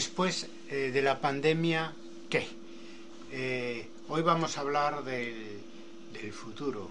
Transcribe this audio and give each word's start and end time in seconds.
Después 0.00 0.46
eh, 0.70 0.90
de 0.94 1.02
la 1.02 1.20
pandemia, 1.20 1.92
¿qué? 2.30 2.46
Eh, 3.32 3.86
hoy 4.08 4.22
vamos 4.22 4.56
a 4.56 4.62
hablar 4.62 5.04
del, 5.04 6.32
futuro 6.32 6.90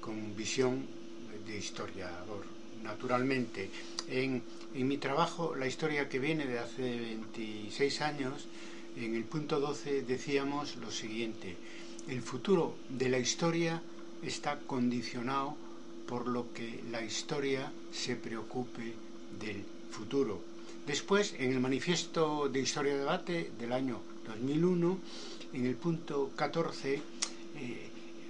con 0.00 0.36
visión 0.36 0.86
de 1.44 1.58
historiador. 1.58 2.44
Naturalmente, 2.84 3.68
en, 4.08 4.40
en, 4.72 4.86
mi 4.86 4.98
trabajo, 4.98 5.56
la 5.56 5.66
historia 5.66 6.08
que 6.08 6.20
viene 6.20 6.46
de 6.46 6.60
hace 6.60 6.82
26 6.82 8.00
años, 8.02 8.46
en 8.96 9.16
el 9.16 9.24
punto 9.24 9.58
12 9.58 10.02
decíamos 10.02 10.76
lo 10.76 10.92
siguiente, 10.92 11.56
el 12.06 12.22
futuro 12.22 12.76
de 12.88 13.08
la 13.08 13.18
historia 13.18 13.82
está 14.22 14.60
condicionado 14.60 15.56
por 16.06 16.28
lo 16.28 16.52
que 16.52 16.84
la 16.88 17.02
historia 17.02 17.72
se 17.90 18.14
preocupe 18.14 18.94
del 19.40 19.64
futuro. 19.90 20.55
Después, 20.86 21.34
en 21.40 21.50
el 21.50 21.58
Manifiesto 21.58 22.48
de 22.48 22.60
Historia 22.60 22.92
de 22.92 23.00
Debate 23.00 23.50
del 23.58 23.72
año 23.72 24.00
2001, 24.28 24.98
en 25.52 25.66
el 25.66 25.74
punto 25.74 26.30
14, 26.36 26.94
eh, 26.94 27.00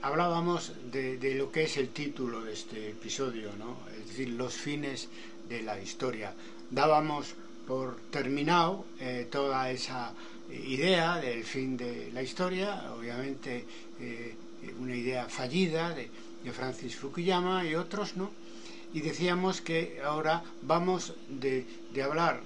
hablábamos 0.00 0.72
de, 0.90 1.34
lo 1.34 1.52
que 1.52 1.64
es 1.64 1.76
el 1.76 1.90
título 1.90 2.42
de 2.42 2.54
este 2.54 2.88
episodio, 2.88 3.50
¿no? 3.58 3.76
es 4.00 4.08
decir, 4.08 4.30
los 4.30 4.54
fines 4.54 5.10
de 5.50 5.62
la 5.64 5.78
historia. 5.78 6.32
Dábamos 6.70 7.34
por 7.66 7.98
terminado 8.10 8.86
eh, 9.00 9.28
toda 9.30 9.70
esa 9.70 10.14
idea 10.50 11.16
del 11.16 11.44
fin 11.44 11.76
de 11.76 12.10
la 12.14 12.22
historia, 12.22 12.90
obviamente 12.96 13.66
eh, 14.00 14.34
una 14.80 14.96
idea 14.96 15.28
fallida 15.28 15.90
de, 15.90 16.08
de 16.42 16.52
Francis 16.52 16.96
Fukuyama 16.96 17.66
y 17.66 17.74
otros, 17.74 18.16
¿no? 18.16 18.30
Y 18.96 19.02
decíamos 19.02 19.60
que 19.60 20.00
ahora 20.02 20.42
vamos 20.62 21.12
de, 21.28 21.66
de, 21.92 22.02
hablar, 22.02 22.40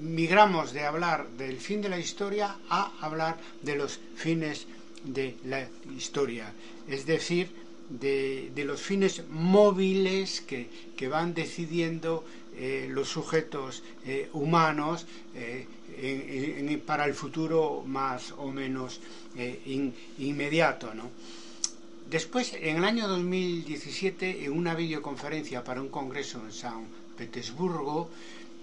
migramos 0.00 0.72
de 0.72 0.82
hablar 0.84 1.28
del 1.38 1.58
fin 1.58 1.80
de 1.80 1.88
la 1.88 2.00
historia 2.00 2.56
a 2.68 2.90
hablar 3.00 3.38
de 3.62 3.76
los 3.76 4.00
fines 4.16 4.66
de 5.04 5.36
la 5.44 5.68
historia, 5.96 6.52
es 6.88 7.06
decir, 7.06 7.50
de, 7.88 8.50
de 8.52 8.64
los 8.64 8.82
fines 8.82 9.22
móviles 9.30 10.40
que, 10.40 10.66
que 10.96 11.06
van 11.06 11.34
decidiendo 11.34 12.24
eh, 12.56 12.88
los 12.90 13.08
sujetos 13.08 13.84
eh, 14.04 14.28
humanos 14.32 15.06
eh, 15.36 16.82
para 16.84 17.04
el 17.04 17.14
futuro 17.14 17.84
más 17.86 18.32
o 18.38 18.50
menos 18.50 19.00
in, 19.66 19.94
inmediato, 20.18 20.92
¿no? 20.94 21.10
Después, 22.12 22.52
en 22.60 22.76
el 22.76 22.84
año 22.84 23.08
2017, 23.08 24.44
en 24.44 24.52
una 24.52 24.74
videoconferencia 24.74 25.64
para 25.64 25.80
un 25.80 25.88
congreso 25.88 26.42
en 26.44 26.52
San 26.52 26.84
Petersburgo, 27.16 28.10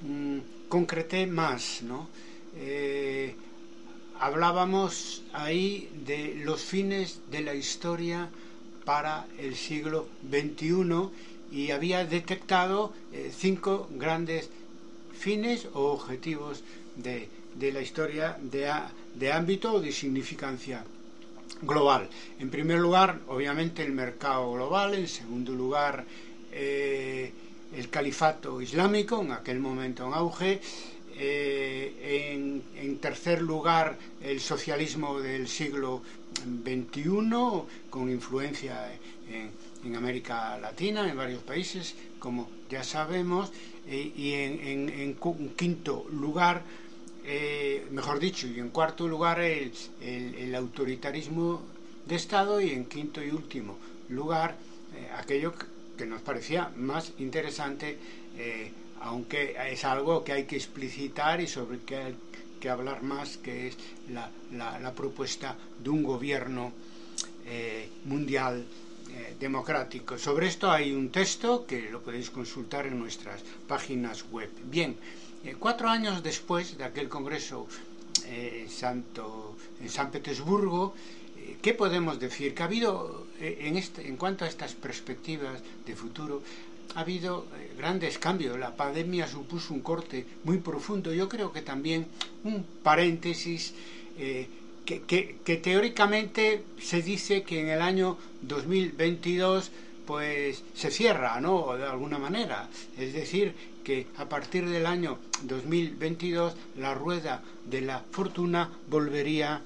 mmm, 0.03 0.37
concreté 0.67 1.25
más. 1.25 1.81
Eh, 2.55 3.33
hablábamos 4.19 5.23
ahí 5.33 5.89
de 6.05 6.35
los 6.45 6.61
fines 6.61 7.21
de 7.31 7.41
la 7.41 7.55
historia 7.55 8.29
para 8.85 9.25
el 9.39 9.55
siglo 9.55 10.07
XXI 10.29 11.09
y 11.51 11.71
había 11.71 12.05
detectado 12.05 12.93
eh, 13.11 13.31
cinco 13.35 13.89
grandes 13.89 14.51
fines 15.11 15.67
o 15.73 15.91
objetivos 15.93 16.61
de, 16.97 17.27
de 17.55 17.71
la 17.71 17.81
historia 17.81 18.37
de, 18.39 18.71
de 19.15 19.31
ámbito 19.31 19.73
o 19.73 19.81
de 19.81 19.91
significancia 19.91 20.85
global. 21.61 22.07
En 22.39 22.49
primer 22.49 22.79
lugar, 22.79 23.19
obviamente, 23.27 23.83
el 23.83 23.91
mercado 23.91 24.53
global. 24.53 24.93
En 24.95 25.07
segundo 25.07 25.53
lugar, 25.53 26.05
eh, 26.51 27.31
el 27.75 27.89
califato 27.89 28.61
islámico, 28.61 29.21
en 29.21 29.31
aquel 29.31 29.59
momento 29.59 30.07
en 30.07 30.13
auge. 30.13 30.61
Eh, 31.21 32.31
en, 32.75 32.97
tercer 32.99 33.41
lugar, 33.41 33.97
el 34.21 34.39
socialismo 34.39 35.19
del 35.19 35.47
siglo 35.47 36.01
XXI, 36.63 37.09
con 37.89 38.09
influencia 38.09 38.89
en, 39.29 39.51
en 39.83 39.95
América 39.95 40.57
Latina, 40.57 41.09
en 41.09 41.17
varios 41.17 41.43
países, 41.43 41.95
como 42.19 42.49
ya 42.69 42.83
sabemos. 42.83 43.51
Eh, 43.87 44.13
y 44.15 44.33
en, 44.33 44.89
en 44.89 45.15
quinto 45.55 46.05
lugar, 46.11 46.63
eh, 47.31 47.85
mejor 47.91 48.19
dicho, 48.19 48.47
y 48.47 48.59
en 48.59 48.69
cuarto 48.69 49.07
lugar 49.07 49.39
el, 49.39 50.55
autoritarismo 50.55 51.61
de 52.07 52.15
Estado 52.15 52.59
y 52.59 52.71
en 52.71 52.85
quinto 52.85 53.23
y 53.23 53.29
último 53.29 53.77
lugar 54.09 54.57
eh, 54.95 55.07
aquello 55.15 55.53
que 55.95 56.07
nos 56.07 56.23
parecía 56.23 56.71
más 56.75 57.13
interesante, 57.19 57.99
eh, 58.35 58.71
aunque 59.01 59.55
es 59.71 59.85
algo 59.85 60.23
que 60.23 60.31
hay 60.31 60.45
que 60.45 60.55
explicitar 60.55 61.39
y 61.39 61.45
sobre 61.45 61.81
que 61.81 61.97
hay 61.97 62.15
que 62.59 62.67
hablar 62.67 63.03
más, 63.03 63.37
que 63.37 63.67
es 63.67 63.77
la, 64.11 64.31
la, 64.51 64.91
propuesta 64.93 65.55
de 65.83 65.89
un 65.91 66.01
gobierno 66.01 66.73
mundial 68.05 68.65
democrático. 69.39 70.17
Sobre 70.17 70.47
esto 70.47 70.69
hay 70.69 70.91
un 70.91 71.09
texto 71.09 71.65
que 71.65 71.89
lo 71.89 72.01
podéis 72.01 72.29
consultar 72.29 72.85
en 72.87 72.99
nuestras 72.99 73.41
páginas 73.67 74.25
web. 74.31 74.49
Bien, 74.65 74.97
eh, 75.43 75.55
cuatro 75.57 75.89
años 75.89 76.23
después 76.23 76.77
de 76.77 76.83
aquel 76.83 77.09
congreso 77.09 77.67
eh, 78.31 78.67
Santo, 78.69 79.55
en 79.81 79.89
San 79.89 80.11
Petersburgo, 80.11 80.93
eh, 81.37 81.57
¿qué 81.61 81.73
podemos 81.73 82.19
decir? 82.19 82.53
Que 82.53 82.61
ha 82.61 82.65
habido, 82.65 83.25
eh, 83.39 83.57
en, 83.61 83.75
este, 83.75 84.07
en 84.07 84.17
cuanto 84.17 84.45
a 84.45 84.47
estas 84.47 84.73
perspectivas 84.73 85.61
de 85.85 85.95
futuro, 85.95 86.43
ha 86.95 87.01
habido 87.01 87.45
grandes 87.77 88.19
cambios. 88.19 88.59
La 88.59 88.75
pandemia 88.75 89.27
supuso 89.27 89.73
un 89.73 89.81
corte 89.81 90.25
muy 90.43 90.57
profundo. 90.57 91.11
Yo 91.13 91.27
creo 91.27 91.51
que 91.51 91.61
también 91.61 92.07
un 92.43 92.63
paréntesis 92.83 93.73
que, 94.17 95.61
teóricamente 95.63 96.63
se 96.81 97.03
dice 97.03 97.43
que 97.43 97.61
en 97.61 97.69
el 97.69 97.81
año 97.81 98.17
2022 98.41 99.71
pues 100.09 100.63
se 100.73 100.89
cierra, 100.89 101.39
¿no? 101.39 101.77
De 101.77 101.85
alguna 101.85 102.17
manera. 102.17 102.67
Es 102.97 103.13
decir, 103.13 103.53
que 103.83 104.07
a 104.17 104.27
partir 104.27 104.67
del 104.67 104.87
año 104.87 105.19
2022 105.43 106.55
la 106.77 106.95
rueda 106.95 107.43
de 107.65 107.81
la 107.81 107.99
fortuna 108.09 108.71
volvería 108.87 109.61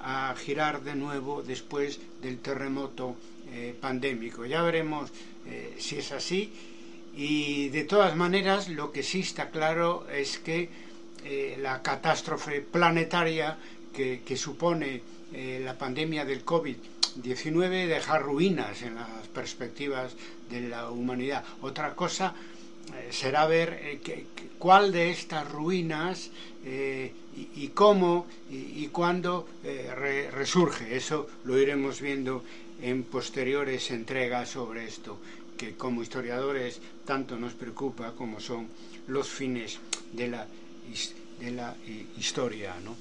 a 0.00 0.34
girar 0.34 0.82
de 0.82 0.94
nuevo 0.94 1.42
después 1.42 2.00
del 2.22 2.38
terremoto 2.38 3.16
eh, 3.52 3.76
pandémico. 3.78 4.46
Ya 4.46 4.62
veremos 4.62 5.10
eh, 5.46 5.76
si 5.78 5.98
es 5.98 6.10
así 6.12 6.50
y 7.14 7.68
de 7.68 7.84
todas 7.84 8.16
maneras 8.16 8.70
lo 8.70 8.92
que 8.92 9.02
sí 9.02 9.20
está 9.20 9.50
claro 9.50 10.06
es 10.10 10.38
que 10.38 10.70
eh, 11.22 11.58
la 11.60 11.82
catástrofe 11.82 12.62
planetaria 12.62 13.58
que, 13.92 14.22
que 14.24 14.38
supone 14.38 15.02
la 15.32 15.78
pandemia 15.78 16.26
del 16.26 16.44
COVID-19 17.14 17.86
deja 17.86 18.18
ruinas 18.18 18.82
en 18.82 18.94
las 18.96 19.28
perspectivas 19.34 20.12
de 20.50 20.62
la 20.62 20.90
humanidad. 20.90 21.44
Otra 21.60 21.94
cosa 21.94 22.34
eh, 22.94 23.08
será 23.10 23.46
ver 23.46 24.00
eh, 24.04 24.26
cuál 24.58 24.92
de 24.92 25.10
estas 25.10 25.50
ruinas 25.50 26.30
y, 26.64 27.10
y, 27.56 27.70
cómo 27.74 28.26
y, 28.50 28.86
cuándo 28.88 29.48
re, 29.64 30.30
resurge. 30.30 30.96
Eso 30.96 31.28
lo 31.44 31.58
iremos 31.58 32.00
viendo 32.00 32.44
en 32.80 33.02
posteriores 33.02 33.90
entregas 33.90 34.50
sobre 34.50 34.84
esto 34.86 35.18
que 35.56 35.74
como 35.76 36.02
historiadores 36.02 36.80
tanto 37.04 37.36
nos 37.36 37.54
preocupa 37.54 38.12
como 38.12 38.40
son 38.40 38.68
los 39.08 39.28
fines 39.28 39.78
de 40.12 40.28
la, 40.28 40.46
de 41.40 41.50
la 41.50 41.74
historia. 42.18 42.74
¿no? 42.82 42.96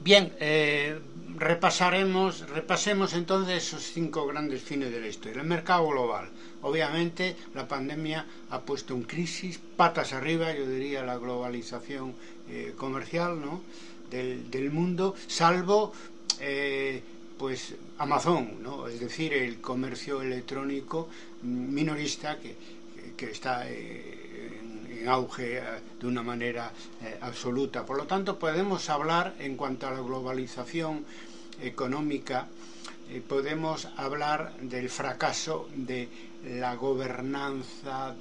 Bien, 0.00 0.32
eh, 0.38 0.98
repasaremos, 1.36 2.48
repasemos 2.50 3.14
entonces 3.14 3.64
esos 3.64 3.82
cinco 3.82 4.26
grandes 4.26 4.62
fines 4.62 4.90
de 4.90 5.00
la 5.00 5.08
historia. 5.08 5.42
El 5.42 5.48
mercado 5.48 5.88
global. 5.88 6.28
Obviamente 6.62 7.36
la 7.54 7.66
pandemia 7.66 8.24
ha 8.50 8.60
puesto 8.60 8.94
en 8.94 9.02
crisis, 9.02 9.58
patas 9.76 10.12
arriba, 10.12 10.52
yo 10.52 10.66
diría, 10.66 11.02
la 11.02 11.18
globalización 11.18 12.14
eh, 12.48 12.74
comercial 12.76 13.40
¿no? 13.40 13.62
del, 14.10 14.50
del, 14.50 14.70
mundo, 14.70 15.14
salvo 15.26 15.92
eh, 16.40 17.02
pues 17.36 17.74
Amazon, 17.98 18.62
¿no? 18.62 18.88
es 18.88 19.00
decir, 19.00 19.32
el 19.32 19.60
comercio 19.60 20.22
electrónico 20.22 21.08
minorista 21.42 22.38
que, 22.38 22.56
que 23.16 23.30
está 23.30 23.68
en 23.68 24.68
en 25.00 25.08
auge 25.08 25.60
de 26.00 26.06
una 26.06 26.22
manera 26.22 26.72
absoluta. 27.20 27.84
Por 27.84 27.96
lo 27.96 28.06
tanto, 28.06 28.38
podemos 28.38 28.88
hablar 28.88 29.34
en 29.38 29.56
cuanto 29.56 29.86
a 29.86 29.90
la 29.90 30.00
globalización 30.00 31.04
económica, 31.62 32.46
podemos 33.26 33.88
hablar 33.96 34.56
del 34.60 34.90
fracaso 34.90 35.68
de 35.74 36.08
la 36.44 36.74
gobernanza 36.76 38.14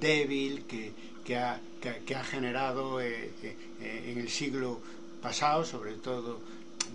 débil 0.00 0.64
que, 0.64 0.92
que, 1.24 1.36
ha, 1.36 1.60
que, 1.80 2.14
ha, 2.14 2.24
generado 2.24 3.00
en 3.00 4.18
el 4.18 4.28
siglo 4.28 4.80
pasado, 5.22 5.64
sobre 5.64 5.94
todo 5.94 6.40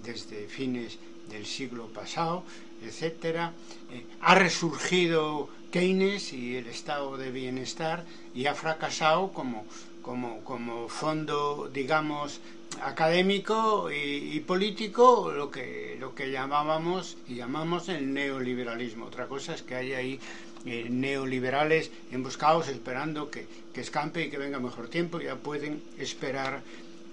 desde 0.03 0.47
fines 0.47 0.97
del 1.29 1.45
siglo 1.45 1.87
pasado, 1.87 2.43
etcétera, 2.81 3.53
eh, 3.91 4.05
ha 4.21 4.35
resurgido 4.35 5.49
Keynes 5.71 6.33
y 6.33 6.57
el 6.57 6.67
estado 6.67 7.17
de 7.17 7.31
bienestar 7.31 8.05
y 8.35 8.45
ha 8.45 8.55
fracasado 8.55 9.31
como, 9.31 9.65
como, 10.03 10.43
como 10.43 10.87
fondo, 10.89 11.69
digamos, 11.73 12.39
académico 12.81 13.89
y, 13.91 14.39
político 14.41 15.31
lo 15.31 15.49
que, 15.49 15.97
lo 15.99 16.13
que 16.13 16.29
llamábamos 16.31 17.17
y 17.27 17.35
llamamos 17.35 17.89
el 17.89 18.13
neoliberalismo. 18.13 19.05
Otra 19.05 19.27
cosa 19.27 19.55
es 19.55 19.63
que 19.63 19.75
hay 19.75 19.93
ahí 19.93 20.19
eh, 20.65 20.87
neoliberales 20.89 21.91
emboscados 22.11 22.67
esperando 22.67 23.31
que, 23.31 23.47
que, 23.73 23.81
escampe 23.81 24.25
y 24.25 24.29
que 24.29 24.37
venga 24.37 24.59
mejor 24.59 24.87
tiempo, 24.89 25.19
ya 25.19 25.35
pueden 25.35 25.81
esperar 25.97 26.61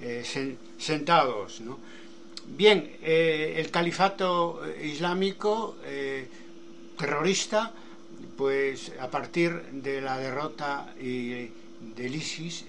eh, 0.01 0.25
sentados. 0.79 1.61
¿no? 1.61 1.79
Bien, 2.47 2.97
eh, 3.03 3.55
el 3.57 3.71
califato 3.71 4.63
islámico 4.83 5.77
terrorista, 6.99 7.73
pues 8.37 8.93
a 9.01 9.09
partir 9.11 9.63
de 9.73 10.01
la 10.01 10.19
derrota 10.19 10.95
y, 11.01 11.49
del 11.97 12.15
ISIS 12.15 12.65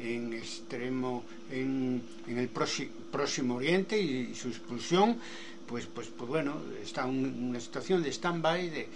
en, 0.00 0.32
extremo, 0.32 1.24
en, 1.50 2.02
el 2.26 2.48
próximo, 2.48 3.56
Oriente 3.56 4.00
y, 4.00 4.34
su 4.34 4.48
expulsión, 4.48 5.18
pues, 5.66 5.86
pues, 5.86 6.08
pues 6.08 6.28
bueno, 6.28 6.56
está 6.82 7.08
en 7.08 7.48
una 7.50 7.60
situación 7.60 8.02
de 8.02 8.10
stand-by, 8.12 8.70
de, 8.70 8.88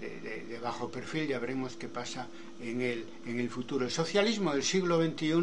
de, 0.00 0.58
bajo 0.62 0.90
perfil, 0.90 1.28
ya 1.28 1.38
veremos 1.38 1.76
qué 1.76 1.88
pasa 1.88 2.26
en 2.60 2.80
el, 2.80 3.04
en 3.26 3.40
el 3.40 3.50
futuro. 3.50 3.84
El 3.84 3.90
socialismo 3.90 4.52
del 4.52 4.62
siglo 4.62 5.02
XXI 5.02 5.34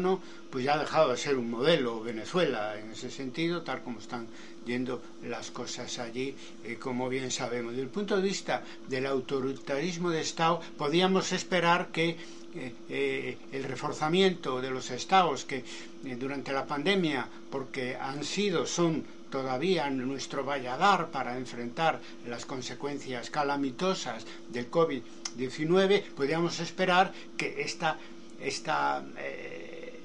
pues 0.50 0.64
ya 0.64 0.74
ha 0.74 0.78
dejado 0.78 1.10
de 1.10 1.16
ser 1.16 1.36
un 1.36 1.50
modelo 1.50 2.02
Venezuela 2.02 2.78
en 2.78 2.90
ese 2.90 3.10
sentido, 3.10 3.62
tal 3.62 3.82
como 3.82 4.00
están 4.00 4.26
yendo 4.66 5.02
las 5.24 5.50
cosas 5.50 5.98
allí, 5.98 6.34
eh, 6.64 6.76
como 6.78 7.08
bien 7.08 7.30
sabemos. 7.30 7.72
Desde 7.72 7.84
el 7.84 7.90
punto 7.90 8.16
de 8.16 8.22
vista 8.22 8.62
del 8.88 9.06
autoritarismo 9.06 10.10
de 10.10 10.20
Estado, 10.20 10.60
podíamos 10.76 11.32
esperar 11.32 11.90
que 11.90 12.16
eh, 12.54 12.74
eh, 12.90 13.38
el 13.52 13.64
reforzamiento 13.64 14.60
de 14.60 14.70
los 14.70 14.90
estados 14.90 15.44
que 15.44 15.64
durante 16.18 16.52
la 16.52 16.66
pandemia, 16.66 17.26
porque 17.50 17.96
han 17.96 18.24
sido, 18.24 18.66
son 18.66 19.04
todavía 19.30 19.88
nuestro 19.88 20.44
valladar 20.44 21.10
para 21.10 21.38
enfrentar 21.38 21.98
las 22.28 22.44
consecuencias 22.44 23.30
calamitosas 23.30 24.26
del 24.50 24.70
COVID-19, 24.70 26.02
podríamos 26.14 26.60
esperar 26.60 27.12
que 27.38 27.62
esta, 27.62 27.98
esta, 28.38 29.02
eh, 29.16 29.98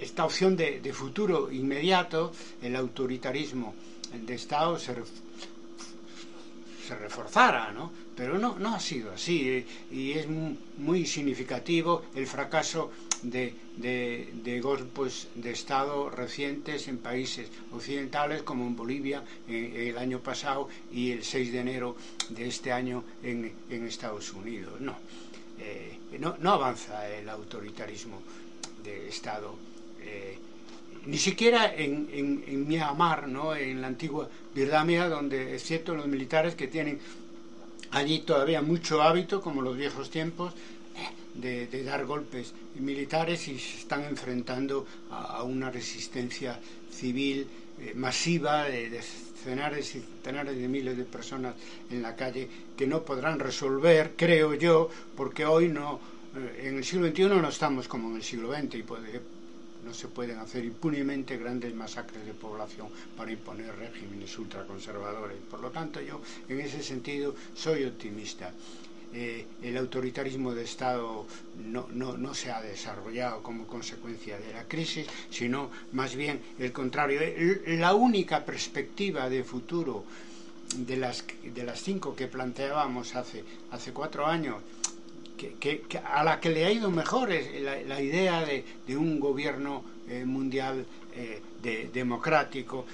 esta 0.00 0.24
opción 0.24 0.56
de, 0.56 0.80
de, 0.80 0.92
futuro 0.94 1.52
inmediato, 1.52 2.32
el 2.62 2.74
autoritarismo 2.74 3.74
de 4.14 4.34
Estado, 4.34 4.78
se, 4.78 4.94
se 6.90 6.96
reforzara, 6.96 7.70
¿no? 7.70 7.92
Pero 8.16 8.36
no, 8.36 8.58
no 8.58 8.74
ha 8.74 8.80
sido 8.80 9.12
así 9.12 9.48
eh, 9.48 9.66
y 9.92 10.12
es 10.12 10.26
muy 10.26 11.06
significativo 11.06 12.02
el 12.16 12.26
fracaso 12.26 12.90
de, 13.22 13.54
de, 13.76 14.60
golpes 14.60 15.28
de 15.36 15.52
Estado 15.52 16.10
recientes 16.10 16.88
en 16.88 16.98
países 16.98 17.48
occidentales 17.72 18.42
como 18.42 18.66
en 18.66 18.74
Bolivia 18.74 19.22
el 19.46 19.96
año 19.98 20.18
pasado 20.18 20.68
y 20.92 21.12
el 21.12 21.22
6 21.22 21.52
de 21.52 21.60
enero 21.60 21.96
de 22.30 22.48
este 22.48 22.72
año 22.72 23.04
en, 23.22 23.52
en 23.70 23.86
Estados 23.86 24.32
Unidos. 24.32 24.80
No, 24.80 24.96
eh, 25.60 25.96
no, 26.18 26.50
avanza 26.50 27.08
el 27.08 27.28
autoritarismo 27.28 28.20
de 28.82 29.08
Estado. 29.08 29.54
Eh, 30.02 30.36
ni 31.06 31.18
siquiera 31.18 31.74
en, 31.74 32.08
en, 32.12 32.44
en, 32.46 32.68
Myanmar, 32.68 33.28
¿no? 33.28 33.54
en 33.54 33.80
la 33.80 33.86
antigua 33.86 34.28
Birmania, 34.54 35.08
donde 35.08 35.54
es 35.54 35.62
cierto 35.62 35.94
los 35.94 36.06
militares 36.06 36.54
que 36.54 36.68
tienen 36.68 36.98
allí 37.90 38.20
todavía 38.20 38.62
mucho 38.62 39.02
hábito, 39.02 39.40
como 39.40 39.62
los 39.62 39.76
viejos 39.76 40.10
tiempos, 40.10 40.54
de, 41.34 41.84
dar 41.84 42.04
golpes 42.04 42.52
militares 42.74 43.48
y 43.48 43.58
se 43.58 43.78
están 43.78 44.04
enfrentando 44.04 44.86
a, 45.10 45.42
una 45.42 45.70
resistencia 45.70 46.58
civil 46.90 47.46
eh, 47.80 47.92
masiva 47.94 48.64
de, 48.64 48.90
de 48.90 49.00
centenares 49.02 49.94
y 49.94 50.00
centenares 50.00 50.56
de 50.56 50.68
miles 50.68 50.96
de 50.96 51.04
personas 51.04 51.54
en 51.90 52.02
la 52.02 52.16
calle 52.16 52.48
que 52.76 52.86
no 52.86 53.02
podrán 53.02 53.38
resolver, 53.38 54.12
creo 54.16 54.54
yo, 54.54 54.90
porque 55.16 55.46
hoy 55.46 55.68
no, 55.68 56.00
eh, 56.36 56.68
en 56.68 56.78
el 56.78 56.84
siglo 56.84 57.08
XXI 57.08 57.28
no 57.28 57.48
estamos 57.48 57.88
como 57.88 58.10
en 58.10 58.16
el 58.16 58.22
siglo 58.22 58.52
XX 58.52 58.74
y 58.74 58.82
no 59.84 59.94
se 59.94 60.08
pueden 60.08 60.38
hacer 60.38 60.64
impunemente 60.64 61.36
grandes 61.36 61.74
masacres 61.74 62.24
de 62.24 62.34
población 62.34 62.88
para 63.16 63.32
imponer 63.32 63.74
regímenes 63.76 64.38
ultraconservadores. 64.38 65.38
Por 65.50 65.60
lo 65.60 65.70
tanto, 65.70 66.00
yo 66.00 66.20
en 66.48 66.60
ese 66.60 66.82
sentido 66.82 67.34
soy 67.54 67.84
optimista. 67.84 68.52
Eh, 69.12 69.44
el 69.62 69.76
autoritarismo 69.76 70.54
de 70.54 70.62
Estado 70.62 71.26
no, 71.64 71.88
no, 71.92 72.16
no, 72.16 72.32
se 72.32 72.52
ha 72.52 72.62
desarrollado 72.62 73.42
como 73.42 73.66
consecuencia 73.66 74.38
de 74.38 74.52
la 74.52 74.68
crisis, 74.68 75.04
sino 75.30 75.68
más 75.92 76.14
bien 76.14 76.40
el 76.60 76.70
contrario. 76.70 77.20
La 77.66 77.94
única 77.94 78.44
perspectiva 78.44 79.28
de 79.28 79.42
futuro 79.42 80.04
de 80.76 80.96
las, 80.96 81.24
de 81.42 81.64
las 81.64 81.82
cinco 81.82 82.14
que 82.14 82.28
planteábamos 82.28 83.16
hace, 83.16 83.44
hace 83.72 83.92
cuatro 83.92 84.26
años, 84.26 84.56
que, 85.58 85.82
a 86.04 86.22
la 86.24 86.40
que 86.40 86.50
le 86.50 86.64
ha 86.64 86.70
ido 86.70 86.90
mejor 86.90 87.32
es 87.32 87.62
la, 87.86 88.00
idea 88.00 88.44
de, 88.44 88.64
de, 88.86 88.96
un 88.96 89.18
gobierno 89.18 89.82
eh, 90.08 90.24
mundial 90.24 90.84
eh, 91.14 91.40
de, 91.62 91.90
democrático, 91.92 92.86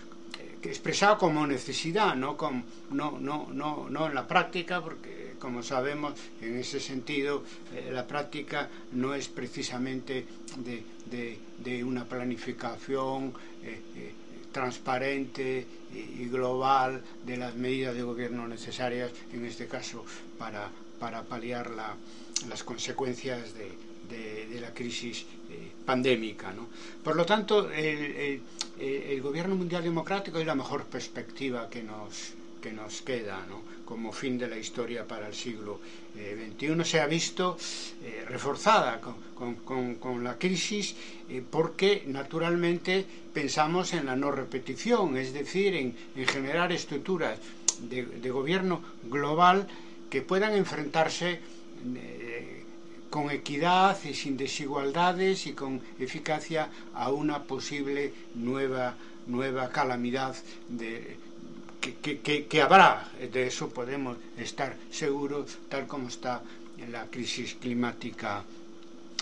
expresado 0.62 1.18
como 1.18 1.46
necesidad, 1.46 2.14
no, 2.16 2.36
como, 2.36 2.64
no, 2.90 3.18
no, 3.20 3.48
no, 3.52 3.88
no 3.88 4.06
en 4.06 4.14
la 4.14 4.26
práctica, 4.26 4.82
porque 4.82 5.16
como 5.38 5.62
sabemos, 5.62 6.14
en 6.40 6.58
ese 6.58 6.80
sentido, 6.80 7.44
eh, 7.74 7.90
la 7.92 8.06
práctica 8.06 8.68
no 8.92 9.14
es 9.14 9.28
precisamente 9.28 10.24
de, 10.56 11.84
una 11.84 12.04
planificación 12.04 13.32
eh, 13.62 13.80
eh, 13.96 14.12
transparente 14.52 15.66
y, 15.94 16.26
global 16.26 17.02
de 17.24 17.36
las 17.36 17.54
medidas 17.54 17.94
de 17.94 18.02
gobierno 18.02 18.48
necesarias, 18.48 19.10
en 19.32 19.44
este 19.44 19.66
caso, 19.66 20.04
para, 20.38 20.68
para 20.98 21.22
paliar 21.22 21.70
las 22.48 22.62
consecuencias 22.64 23.54
de, 23.54 23.70
la 24.60 24.72
crisis 24.72 25.26
pandémica. 25.84 26.52
¿no? 26.52 26.68
Por 27.04 27.14
lo 27.16 27.26
tanto, 27.26 27.70
el, 27.70 28.40
el, 28.80 29.20
gobierno 29.20 29.54
mundial 29.54 29.82
democrático 29.82 30.38
es 30.38 30.46
la 30.46 30.54
mejor 30.54 30.84
perspectiva 30.84 31.68
que 31.68 31.82
nos, 31.82 32.32
que 32.62 32.72
nos 32.72 33.02
queda. 33.02 33.44
¿no? 33.48 33.76
como 33.86 34.12
fin 34.12 34.36
de 34.36 34.48
la 34.48 34.58
historia 34.58 35.06
para 35.06 35.28
el 35.28 35.34
siglo 35.34 35.80
XXI 36.12 36.66
eh, 36.66 36.84
se 36.84 37.00
ha 37.00 37.06
visto 37.06 37.56
eh, 38.02 38.26
reforzada 38.28 39.00
con, 39.00 40.24
la 40.24 40.36
crisis 40.36 40.94
eh, 41.30 41.42
porque 41.48 42.02
naturalmente 42.06 43.06
pensamos 43.32 43.94
en 43.94 44.06
la 44.06 44.16
no 44.16 44.32
repetición, 44.32 45.16
es 45.16 45.32
decir, 45.32 45.74
en, 45.74 45.94
generar 46.26 46.72
estructuras 46.72 47.38
de, 47.80 48.30
gobierno 48.30 48.82
global 49.04 49.68
que 50.10 50.20
puedan 50.20 50.54
enfrentarse 50.54 51.40
con 53.10 53.30
equidad 53.30 53.96
y 54.04 54.14
sin 54.14 54.36
desigualdades 54.36 55.46
y 55.46 55.52
con 55.52 55.80
eficacia 55.98 56.68
a 56.94 57.10
una 57.10 57.44
posible 57.44 58.12
nueva 58.34 58.94
nueva 59.26 59.68
calamidad 59.70 60.36
que, 61.80 62.62
habrá, 62.62 63.08
de 63.32 63.46
eso 63.46 63.68
podemos 63.68 64.16
estar 64.36 64.76
seguros, 64.90 65.58
tal 65.68 65.86
como 65.86 66.08
está 66.08 66.42
la 66.90 67.06
crisis 67.06 67.54
climática 67.60 68.42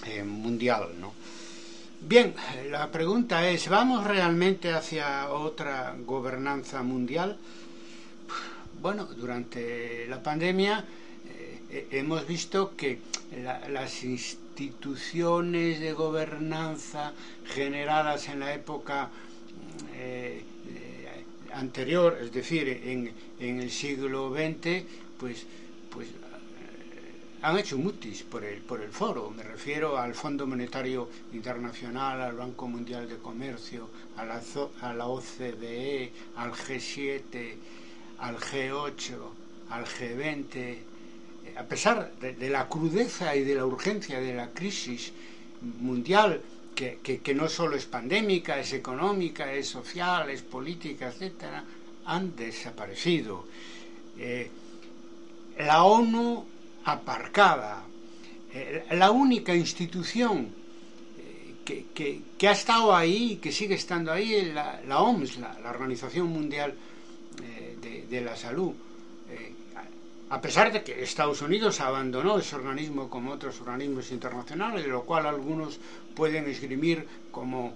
eh, 0.06 0.22
mundial. 0.22 0.88
¿no? 0.98 1.12
Bien, 2.00 2.34
la 2.70 2.90
pregunta 2.90 3.48
es, 3.48 3.68
¿vamos 3.68 4.04
realmente 4.04 4.72
hacia 4.72 5.30
otra 5.30 5.94
gobernanza 6.06 6.82
mundial? 6.82 7.36
Bueno, 8.80 9.04
durante 9.06 10.06
la 10.08 10.22
pandemia 10.22 10.80
eh, 10.80 11.03
hemos 11.90 12.26
visto 12.26 12.76
que 12.76 12.98
las 13.68 14.04
instituciones 14.04 15.80
de 15.80 15.92
gobernanza 15.92 17.12
generadas 17.46 18.28
en 18.28 18.40
la 18.40 18.54
época 18.54 19.10
eh, 19.94 20.42
anterior, 21.54 22.18
es 22.20 22.32
decir, 22.32 22.68
en, 22.68 23.12
en 23.40 23.60
el 23.60 23.70
siglo 23.70 24.32
XX, 24.32 24.84
pues, 25.18 25.46
pues 25.90 26.08
eh, 26.08 26.12
han 27.42 27.58
hecho 27.58 27.78
mutis 27.78 28.22
por 28.22 28.44
el, 28.44 28.60
por 28.60 28.80
el 28.80 28.90
foro. 28.90 29.30
Me 29.30 29.42
refiero 29.42 29.98
al 29.98 30.14
Fondo 30.14 30.46
Monetario 30.46 31.08
Internacional, 31.32 32.20
al 32.20 32.36
Banco 32.36 32.66
Mundial 32.68 33.08
de 33.08 33.16
Comercio, 33.18 33.88
a 34.16 34.24
la, 34.24 34.40
a 34.80 34.94
la 34.94 35.06
OCDE, 35.06 36.12
al 36.36 36.52
G7, 36.52 37.54
al 38.18 38.36
G8, 38.36 39.14
al 39.70 39.84
G20. 39.86 40.93
A 41.56 41.62
pesar 41.64 42.12
de, 42.20 42.50
la 42.50 42.68
crudeza 42.68 43.36
y 43.36 43.44
de 43.44 43.54
la 43.54 43.66
urgencia 43.66 44.20
de 44.20 44.34
la 44.34 44.50
crisis 44.50 45.12
mundial, 45.80 46.40
que, 46.74 46.98
que, 46.98 47.34
no 47.34 47.48
solo 47.48 47.76
es 47.76 47.86
pandémica, 47.86 48.58
es 48.58 48.72
económica, 48.72 49.52
es 49.52 49.68
social, 49.68 50.28
es 50.30 50.42
política, 50.42 51.08
etcétera, 51.08 51.64
han 52.06 52.34
desaparecido. 52.36 53.44
Eh, 54.18 54.50
la 55.58 55.84
ONU 55.84 56.44
aparcada, 56.84 57.84
eh, 58.52 58.84
la 58.92 59.10
única 59.10 59.54
institución 59.54 60.48
eh, 61.66 62.22
que, 62.36 62.48
ha 62.48 62.52
estado 62.52 62.94
ahí, 62.94 63.36
que 63.36 63.52
sigue 63.52 63.74
estando 63.74 64.12
ahí, 64.12 64.34
es 64.34 64.54
la, 64.54 65.00
OMS, 65.00 65.38
la, 65.38 65.70
Organización 65.70 66.28
Mundial 66.28 66.74
de, 67.80 68.20
la 68.20 68.36
Salud. 68.36 68.72
A 70.30 70.40
pesar 70.40 70.72
de 70.72 70.82
que 70.82 71.02
Estados 71.02 71.42
Unidos 71.42 71.80
abandonó 71.80 72.38
ese 72.38 72.56
organismo 72.56 73.10
como 73.10 73.32
otros 73.32 73.60
organismos 73.60 74.10
internacionales, 74.10 74.86
lo 74.86 75.02
cual 75.02 75.26
algunos 75.26 75.78
pueden 76.14 76.48
esgrimir 76.48 77.06
como 77.30 77.74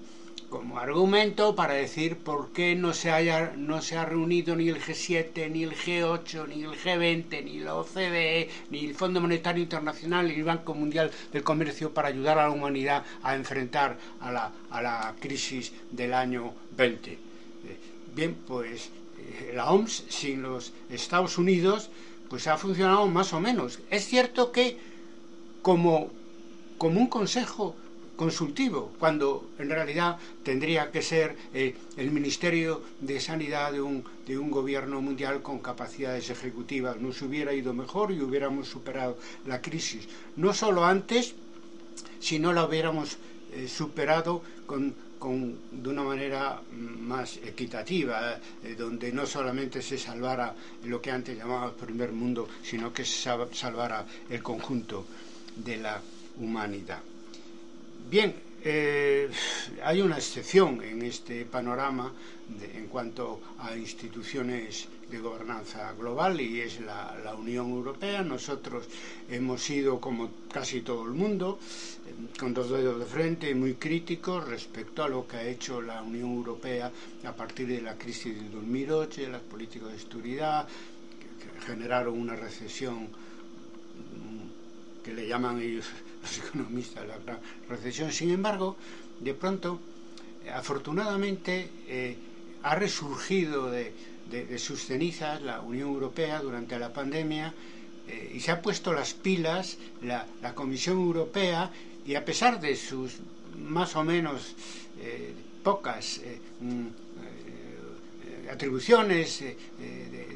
como 0.48 0.78
argumento 0.78 1.54
para 1.54 1.74
decir 1.74 2.16
por 2.16 2.52
qué 2.52 2.74
no 2.74 2.94
se, 2.94 3.10
haya, 3.10 3.52
no 3.56 3.82
se 3.82 3.96
ha 3.96 4.04
reunido 4.04 4.56
ni 4.56 4.68
el 4.68 4.80
G7, 4.80 5.50
ni 5.50 5.64
el 5.64 5.74
G8, 5.74 6.48
ni 6.48 6.62
el 6.62 6.70
G20, 6.70 7.44
ni 7.44 7.60
la 7.60 7.74
OCDE, 7.74 8.48
ni 8.70 8.86
el 8.86 8.94
Fondo 8.94 9.20
Monetario 9.20 9.62
Internacional, 9.62 10.28
ni 10.28 10.34
el 10.34 10.44
Banco 10.44 10.74
Mundial 10.74 11.10
del 11.32 11.42
Comercio 11.42 11.92
para 11.92 12.08
ayudar 12.08 12.38
a 12.38 12.44
la 12.44 12.50
humanidad 12.50 13.04
a 13.22 13.34
enfrentar 13.34 13.98
a 14.20 14.32
la, 14.32 14.52
a 14.70 14.82
la 14.82 15.14
crisis 15.20 15.72
del 15.90 16.14
año 16.14 16.54
20. 16.76 17.12
Eh, 17.12 17.18
bien, 18.14 18.34
pues 18.46 18.90
eh, 19.18 19.52
la 19.54 19.70
OMS 19.70 20.04
sin 20.08 20.42
los 20.42 20.72
Estados 20.88 21.36
Unidos 21.36 21.90
pues 22.28 22.46
ha 22.46 22.56
funcionado 22.56 23.06
más 23.06 23.32
o 23.32 23.40
menos. 23.40 23.80
Es 23.90 24.06
cierto 24.06 24.52
que 24.52 24.78
como, 25.62 26.10
como 26.78 27.00
un 27.00 27.08
consejo 27.08 27.74
consultivo, 28.16 28.92
cuando 28.98 29.48
en 29.58 29.70
realidad 29.70 30.18
tendría 30.42 30.90
que 30.90 31.02
ser 31.02 31.36
eh, 31.54 31.76
el 31.96 32.10
Ministerio 32.10 32.82
de 33.00 33.20
Sanidad 33.20 33.72
de 33.72 33.80
un, 33.80 34.04
de 34.26 34.36
un 34.36 34.50
gobierno 34.50 35.00
mundial 35.00 35.40
con 35.40 35.60
capacidades 35.60 36.28
ejecutivas. 36.28 37.00
Nos 37.00 37.22
hubiera 37.22 37.54
ido 37.54 37.72
mejor 37.74 38.10
y 38.10 38.20
hubiéramos 38.20 38.68
superado 38.68 39.16
la 39.46 39.62
crisis, 39.62 40.08
no 40.36 40.52
solo 40.52 40.84
antes, 40.84 41.34
sino 42.18 42.52
la 42.52 42.64
hubiéramos 42.64 43.18
eh, 43.52 43.68
superado 43.68 44.42
con, 44.66 44.94
con, 45.18 45.58
de 45.70 45.88
una 45.88 46.02
manera 46.02 46.60
más 46.72 47.38
equitativa, 47.38 48.38
eh, 48.62 48.74
donde 48.76 49.12
no 49.12 49.26
solamente 49.26 49.82
se 49.82 49.98
salvara 49.98 50.54
lo 50.84 51.00
que 51.00 51.10
antes 51.10 51.36
llamábamos 51.36 51.74
primer 51.74 52.12
mundo, 52.12 52.48
sino 52.62 52.92
que 52.92 53.04
se 53.04 53.30
salvara 53.52 54.06
el 54.30 54.42
conjunto 54.42 55.06
de 55.56 55.76
la 55.78 56.00
humanidad. 56.38 57.00
Bien, 58.08 58.34
eh, 58.64 59.28
hay 59.84 60.00
una 60.00 60.16
excepción 60.16 60.82
en 60.82 61.02
este 61.02 61.44
panorama 61.44 62.12
en 62.74 62.86
cuanto 62.88 63.40
a 63.58 63.76
instituciones 63.76 64.88
de 65.10 65.18
gobernanza 65.18 65.92
global 65.92 66.40
y 66.40 66.60
es 66.60 66.80
la, 66.80 67.34
Unión 67.38 67.70
Europea. 67.70 68.22
Nosotros 68.22 68.86
hemos 69.28 69.62
sido, 69.62 70.00
como 70.00 70.30
casi 70.52 70.80
todo 70.80 71.04
el 71.04 71.12
mundo, 71.12 71.58
con 72.38 72.52
dos 72.52 72.70
dedos 72.70 72.98
de 72.98 73.06
frente, 73.06 73.54
muy 73.54 73.74
críticos 73.74 74.46
respecto 74.46 75.04
a 75.04 75.08
lo 75.08 75.26
que 75.26 75.36
ha 75.36 75.44
hecho 75.44 75.80
la 75.80 76.02
Unión 76.02 76.30
Europea 76.32 76.90
a 77.24 77.32
partir 77.32 77.68
de 77.68 77.80
la 77.80 77.96
crisis 77.96 78.34
de 78.34 78.48
2008, 78.50 79.28
las 79.28 79.42
políticas 79.42 79.88
de 79.88 79.94
austeridad, 79.94 80.66
que 81.18 81.66
generaron 81.66 82.18
una 82.18 82.34
recesión 82.34 83.08
que 85.08 85.14
le 85.14 85.26
llaman 85.26 85.60
ellos 85.60 85.86
los 86.22 86.38
economistas 86.38 87.06
la 87.06 87.18
gran 87.18 87.38
recesión. 87.68 88.12
Sin 88.12 88.30
embargo, 88.30 88.76
de 89.20 89.34
pronto, 89.34 89.80
eh, 90.44 90.50
afortunadamente, 90.50 91.70
eh, 91.86 92.16
ha 92.62 92.74
resurgido 92.74 93.70
de, 93.70 93.92
sus 94.58 94.84
cenizas 94.84 95.40
la 95.42 95.60
Unión 95.60 95.88
Europea 95.90 96.40
durante 96.40 96.78
la 96.78 96.92
pandemia 96.92 97.52
eh, 98.06 98.32
y 98.34 98.40
se 98.40 98.50
ha 98.50 98.62
puesto 98.62 98.92
las 98.92 99.14
pilas 99.14 99.78
la, 100.02 100.26
Comisión 100.54 100.98
Europea 100.98 101.70
y 102.06 102.14
a 102.14 102.24
pesar 102.24 102.60
de 102.60 102.76
sus 102.76 103.16
más 103.56 103.96
o 103.96 104.04
menos 104.04 104.54
pocas 105.62 106.20
atribuciones 108.50 109.40
de, 109.40 109.56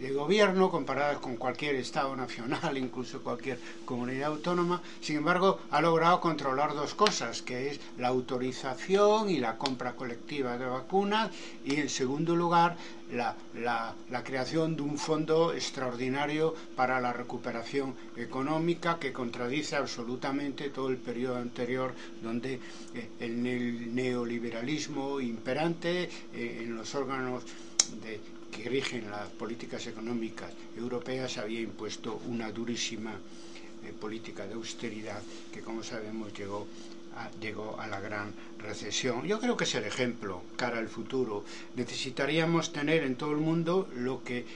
de, 0.01 0.13
gobierno 0.13 0.71
comparadas 0.71 1.19
con 1.19 1.37
cualquier 1.37 1.77
Estado 1.77 2.15
nacional, 2.15 2.77
incluso 2.79 3.23
cualquier 3.23 3.59
comunidad 3.85 4.31
autónoma. 4.31 4.83
Sin 5.01 5.17
embargo, 5.17 5.61
ha 5.71 5.81
logrado 5.81 6.21
controlar 6.21 6.75
dos 6.75 6.95
cosas, 6.95 7.43
que 7.43 7.71
es 7.71 7.81
la 7.99 8.09
autorización 8.09 9.31
y 9.31 9.39
la 9.39 9.57
compra 9.57 9.95
colectiva 9.95 10.59
de 10.59 10.67
vacunas 10.67 11.31
y, 11.65 11.77
en 11.77 11.89
segundo 11.89 12.37
lugar, 12.37 12.77
la, 13.13 13.37
la, 14.11 14.25
creación 14.25 14.77
de 14.77 14.83
un 14.83 14.97
fondo 14.97 15.53
extraordinario 15.53 16.55
para 16.77 17.01
la 17.01 17.13
recuperación 17.13 17.95
económica 18.17 18.99
que 18.99 19.13
contradice 19.13 19.77
absolutamente 19.77 20.71
todo 20.71 20.89
el 20.89 20.97
periodo 20.97 21.37
anterior 21.37 21.93
donde 22.23 22.55
eh, 22.95 23.09
el 23.21 23.43
neoliberalismo 23.95 25.21
imperante 25.21 26.05
eh, 26.33 26.61
en 26.63 26.77
los 26.77 26.95
órganos 26.95 27.45
de, 28.01 28.21
que 28.51 28.69
rigen 28.69 29.11
las 29.11 29.29
políticas 29.31 29.87
económicas 29.87 30.53
europeas 30.77 31.39
había 31.39 31.61
impuesto 31.61 32.21
una 32.27 32.51
durísima 32.51 33.13
eh, 33.13 33.93
política 33.99 34.47
de 34.47 34.55
austeridad 34.55 35.23
que, 35.53 35.61
como 35.61 35.83
sabemos, 35.83 36.33
llegó 36.35 36.67
llegó 37.41 37.79
a 37.79 37.87
la 37.87 38.01
gran 38.01 38.33
recesión. 38.59 39.27
Yo 39.27 39.39
creo 39.39 39.57
que 39.57 39.65
es 39.65 39.75
el 39.75 39.85
ejemplo 39.85 40.43
cara 40.57 40.79
al 40.79 40.89
futuro. 40.89 41.45
Necesitaríamos 41.77 42.73
tener 42.73 43.03
en 43.03 43.17
todo 43.17 43.33
el 43.33 43.39
mundo 43.39 43.89
lo 43.95 44.23
que 44.25 44.47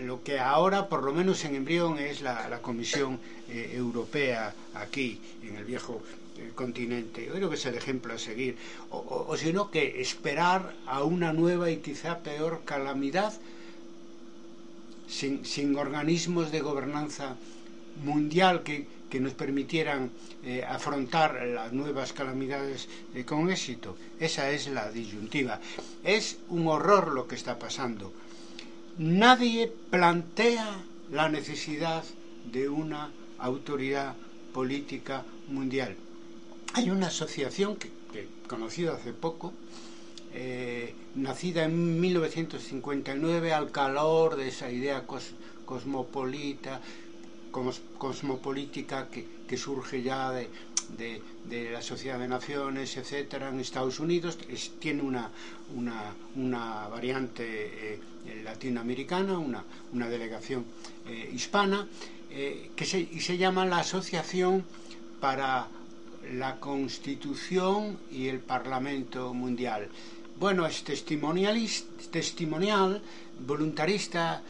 lo 0.00 0.22
que 0.22 0.38
ahora, 0.38 0.88
por 0.88 1.02
lo 1.02 1.12
menos 1.12 1.44
en 1.44 1.54
embrión, 1.54 1.98
es 1.98 2.22
la, 2.22 2.60
Comisión 2.62 3.18
eh, 3.48 3.72
Europea 3.74 4.54
aquí, 4.74 5.20
en 5.42 5.56
el 5.56 5.64
viejo 5.64 6.02
continente. 6.54 7.26
Yo 7.26 7.32
creo 7.34 7.48
que 7.48 7.56
es 7.56 7.66
el 7.66 7.74
ejemplo 7.74 8.14
a 8.14 8.18
seguir. 8.18 8.56
O, 8.90 9.26
o, 9.28 9.36
sino 9.36 9.70
que 9.70 10.00
esperar 10.00 10.74
a 10.86 11.02
una 11.04 11.32
nueva 11.32 11.70
y 11.70 11.78
quizá 11.78 12.18
peor 12.18 12.62
calamidad 12.64 13.32
sin, 15.08 15.44
sin 15.44 15.76
organismos 15.76 16.50
de 16.50 16.60
gobernanza 16.60 17.36
mundial 18.04 18.62
que, 18.62 18.86
nos 19.20 19.34
permitieran 19.34 20.10
eh, 20.42 20.64
afrontar 20.66 21.44
las 21.44 21.70
nuevas 21.74 22.14
calamidades 22.14 22.88
eh, 23.14 23.24
con 23.26 23.50
éxito. 23.50 23.94
Esa 24.18 24.50
es 24.50 24.68
la 24.68 24.90
disyuntiva. 24.90 25.60
Es 26.02 26.38
un 26.48 26.66
horror 26.66 27.12
lo 27.12 27.28
que 27.28 27.34
está 27.34 27.58
pasando. 27.58 28.10
Nadie 28.98 29.72
plantea 29.90 30.84
la 31.10 31.30
necesidad 31.30 32.04
de 32.52 32.68
una 32.68 33.10
autoridad 33.38 34.14
política 34.52 35.24
mundial. 35.48 35.96
Hay 36.74 36.90
una 36.90 37.06
asociación 37.06 37.76
que, 37.76 37.88
he 38.12 38.28
conocido 38.46 38.92
hace 38.92 39.14
poco, 39.14 39.54
eh, 40.34 40.94
nacida 41.14 41.64
en 41.64 42.00
1959 42.00 43.54
al 43.54 43.70
calor 43.70 44.36
de 44.36 44.48
esa 44.48 44.70
idea 44.70 45.04
cosmopolita, 45.64 46.82
cosmopolítica 47.98 49.08
que, 49.08 49.56
surge 49.56 50.02
ya 50.02 50.30
de, 50.32 50.48
la 51.70 51.82
Sociedad 51.82 52.18
de 52.18 52.28
Naciones, 52.28 52.96
etcétera, 52.96 53.48
en 53.48 53.60
Estados 53.60 54.00
Unidos, 54.00 54.38
tiene 54.78 55.02
una, 55.02 55.30
una, 55.74 56.88
variante 56.88 57.94
eh, 57.94 57.98
latinoamericana, 58.44 59.38
una, 59.38 59.64
una 59.92 60.08
delegación 60.08 60.64
eh, 61.06 61.30
hispana, 61.34 61.86
que 62.30 62.86
se, 62.86 62.98
y 62.98 63.20
se 63.20 63.36
llama 63.36 63.66
la 63.66 63.80
Asociación 63.80 64.64
para 65.20 65.68
la 66.32 66.58
Constitución 66.58 67.98
y 68.10 68.28
el 68.28 68.38
Parlamento 68.38 69.34
Mundial. 69.34 69.88
Bueno, 70.38 70.66
es 70.66 70.82
testimonial, 70.82 73.02
voluntarista, 73.46 74.42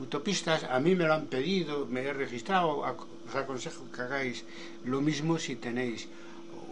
utopistas, 0.00 0.64
a 0.64 0.80
mí 0.80 0.94
me 0.94 1.04
lo 1.04 1.14
han 1.14 1.26
pedido, 1.26 1.86
me 1.86 2.02
he 2.02 2.12
registrado, 2.12 2.84
os 3.28 3.34
aconsejo 3.34 3.90
que 3.92 4.02
hagáis 4.02 4.44
lo 4.84 5.00
mismo 5.00 5.38
si 5.38 5.56
tenéis 5.56 6.08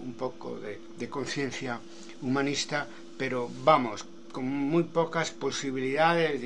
un 0.03 0.15
poco 0.15 0.59
de, 0.59 1.09
conciencia 1.09 1.81
humanista, 2.21 2.87
pero 3.17 3.51
vamos, 3.65 4.05
con 4.33 4.45
muy 4.45 4.85
pocas 4.85 5.31
posibilidades 5.31 6.43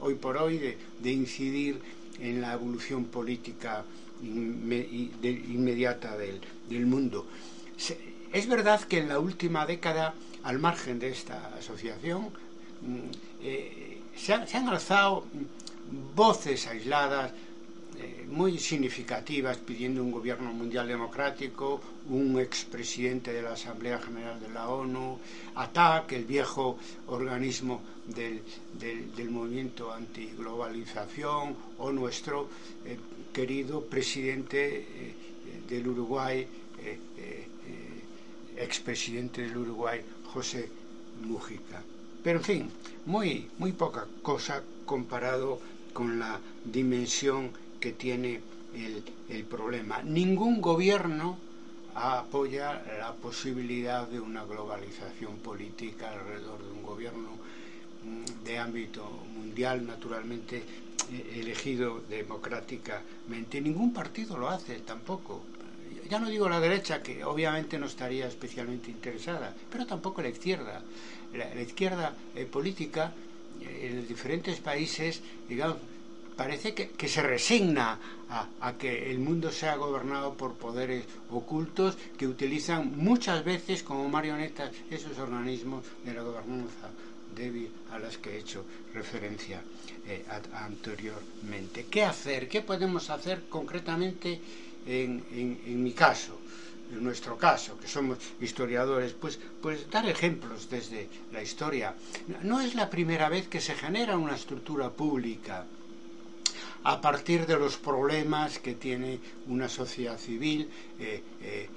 hoy 0.00 0.14
por 0.14 0.36
hoy 0.36 0.58
de, 0.58 1.10
incidir 1.10 1.80
en 2.20 2.40
la 2.40 2.54
evolución 2.54 3.04
política 3.06 3.84
inmediata 4.22 6.16
del, 6.16 6.86
mundo. 6.86 7.26
Es 8.32 8.48
verdad 8.48 8.80
que 8.82 8.98
en 8.98 9.08
la 9.08 9.18
última 9.18 9.66
década, 9.66 10.14
al 10.42 10.58
margen 10.58 10.98
de 10.98 11.10
esta 11.10 11.52
asociación, 11.58 12.30
mm, 12.80 13.10
eh, 13.42 13.98
se, 14.16 14.32
han, 14.32 14.48
se, 14.48 14.56
han, 14.56 14.68
alzado 14.68 15.24
voces 16.14 16.66
aisladas 16.66 17.32
muy 18.32 18.58
significativas 18.58 19.58
pidiendo 19.58 20.02
un 20.02 20.10
gobierno 20.10 20.52
mundial 20.52 20.88
democrático, 20.88 21.80
un 22.08 22.40
expresidente 22.40 23.32
de 23.32 23.42
la 23.42 23.52
Asamblea 23.52 23.98
General 24.00 24.40
de 24.40 24.48
la 24.48 24.68
ONU, 24.68 25.18
ATAC, 25.54 26.12
el 26.12 26.24
viejo 26.24 26.78
organismo 27.08 27.82
del, 28.06 28.40
del, 28.80 29.14
del 29.14 29.30
movimiento 29.30 29.92
antiglobalización, 29.92 31.54
o 31.78 31.92
nuestro 31.92 32.48
eh, 32.86 32.96
querido 33.32 33.84
presidente 33.84 34.76
eh, 34.80 35.14
del 35.68 35.88
Uruguay, 35.88 36.40
eh, 36.40 36.98
eh, 37.18 37.46
expresidente 38.56 39.42
del 39.42 39.56
Uruguay, 39.58 40.00
José 40.32 40.68
Mujica. 41.26 41.82
Pero 42.22 42.38
en 42.38 42.44
fin, 42.44 42.70
muy, 43.06 43.48
muy 43.58 43.72
poca 43.72 44.06
cosa 44.22 44.62
comparado 44.86 45.60
con 45.92 46.18
la 46.18 46.40
dimensión 46.64 47.50
que 47.82 47.92
tiene 47.92 48.30
el, 48.84 49.02
el 49.28 49.44
problema. 49.44 50.02
Ningún 50.02 50.60
gobierno 50.60 51.26
apoya 51.94 52.82
la 52.98 53.12
posibilidad 53.26 54.08
de 54.08 54.20
una 54.20 54.44
globalización 54.44 55.34
política 55.48 56.12
alrededor 56.12 56.64
de 56.64 56.70
un 56.72 56.82
gobierno 56.82 57.30
mm, 58.02 58.44
de 58.44 58.58
ámbito 58.58 59.02
mundial, 59.36 59.84
naturalmente 59.86 60.56
elegido 61.42 61.88
democráticamente. 62.08 63.60
Ningún 63.60 63.92
partido 63.92 64.38
lo 64.38 64.48
hace 64.48 64.80
tampoco. 64.80 65.32
Ya 66.08 66.18
no 66.18 66.28
digo 66.28 66.48
la 66.48 66.60
derecha, 66.60 67.02
que 67.02 67.24
obviamente 67.24 67.78
no 67.78 67.86
estaría 67.86 68.26
especialmente 68.26 68.90
interesada, 68.90 69.48
pero 69.70 69.86
tampoco 69.86 70.22
la 70.22 70.28
izquierda. 70.28 70.76
La, 71.32 71.46
la 71.54 71.62
izquierda 71.62 72.16
eh, 72.34 72.46
política 72.46 73.04
eh, 73.60 73.88
en 73.88 73.96
los 73.98 74.08
diferentes 74.08 74.60
países, 74.60 75.22
digamos, 75.48 75.78
parece 76.42 76.74
que, 76.74 77.08
se 77.08 77.22
resigna 77.22 77.96
a, 78.28 78.72
que 78.74 79.12
el 79.12 79.20
mundo 79.20 79.52
sea 79.52 79.76
gobernado 79.76 80.34
por 80.34 80.54
poderes 80.54 81.04
ocultos 81.30 81.96
que 82.18 82.26
utilizan 82.26 82.98
muchas 82.98 83.44
veces 83.44 83.84
como 83.84 84.08
marionetas 84.08 84.72
esos 84.90 85.16
organismos 85.20 85.84
de 86.04 86.14
la 86.14 86.22
gobernanza 86.22 86.90
débil 87.36 87.70
a 87.92 88.00
las 88.00 88.18
que 88.18 88.34
he 88.34 88.38
hecho 88.40 88.64
referencia 88.92 89.62
eh, 90.08 90.24
anteriormente. 90.54 91.86
¿Qué 91.88 92.02
hacer? 92.02 92.48
¿Qué 92.48 92.60
podemos 92.60 93.08
hacer 93.08 93.44
concretamente 93.48 94.40
en, 94.84 95.22
en, 95.30 95.60
en, 95.64 95.78
mi 95.80 95.92
caso? 95.92 96.40
En 96.90 97.04
nuestro 97.04 97.38
caso, 97.38 97.78
que 97.78 97.86
somos 97.86 98.18
historiadores, 98.40 99.12
pues, 99.12 99.38
pues 99.62 99.88
dar 99.88 100.08
ejemplos 100.08 100.68
desde 100.68 101.08
la 101.32 101.40
historia. 101.40 101.94
No 102.42 102.60
es 102.60 102.74
la 102.74 102.90
primera 102.90 103.28
vez 103.28 103.46
que 103.46 103.60
se 103.60 103.76
genera 103.76 104.18
una 104.18 104.34
estructura 104.34 104.90
pública 104.90 105.64
a 106.84 107.00
partir 107.00 107.46
de 107.46 107.58
los 107.58 107.76
problemas 107.76 108.58
que 108.58 108.74
tiene 108.74 109.18
una 109.46 109.68
sociedad 109.68 110.18
civil 110.18 110.68
eh, 110.98 111.22
eh, 111.42 111.68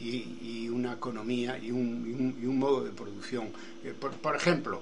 y, 0.00 0.68
una 0.68 0.92
economía 0.94 1.58
y 1.58 1.72
un, 1.72 2.58
modo 2.58 2.84
de 2.84 2.92
producción. 2.92 3.48
Eh, 3.84 3.92
por, 3.98 4.36
ejemplo, 4.36 4.80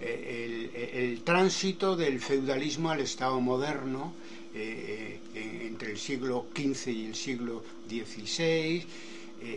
el, 0.00 1.22
tránsito 1.24 1.96
del 1.96 2.20
feudalismo 2.20 2.90
al 2.90 3.00
Estado 3.00 3.40
moderno 3.40 4.12
entre 4.54 5.92
el 5.92 5.98
siglo 5.98 6.46
XV 6.54 6.88
y 6.88 7.06
el 7.06 7.14
siglo 7.14 7.62
XVI. 7.88 8.84